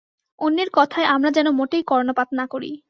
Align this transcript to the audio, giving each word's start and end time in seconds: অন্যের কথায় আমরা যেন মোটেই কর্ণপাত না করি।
অন্যের 0.39 0.69
কথায় 0.73 1.07
আমরা 1.07 1.29
যেন 1.31 1.47
মোটেই 1.51 1.83
কর্ণপাত 1.83 2.29
না 2.33 2.45
করি। 2.47 2.71